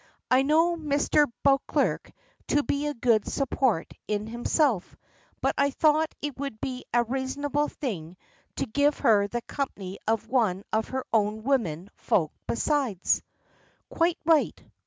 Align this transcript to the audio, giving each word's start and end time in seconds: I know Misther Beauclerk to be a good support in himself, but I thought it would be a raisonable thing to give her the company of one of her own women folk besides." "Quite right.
I 0.31 0.41
know 0.41 0.75
Misther 0.75 1.27
Beauclerk 1.45 2.11
to 2.47 2.63
be 2.63 2.87
a 2.87 2.95
good 2.95 3.27
support 3.27 3.93
in 4.07 4.25
himself, 4.25 4.95
but 5.41 5.53
I 5.59 5.69
thought 5.69 6.15
it 6.23 6.39
would 6.39 6.59
be 6.59 6.85
a 6.91 7.03
raisonable 7.05 7.69
thing 7.69 8.17
to 8.55 8.65
give 8.65 8.97
her 8.97 9.27
the 9.27 9.43
company 9.43 9.99
of 10.07 10.27
one 10.27 10.63
of 10.73 10.87
her 10.87 11.05
own 11.13 11.43
women 11.43 11.91
folk 11.97 12.31
besides." 12.47 13.21
"Quite 13.91 14.17
right. 14.25 14.63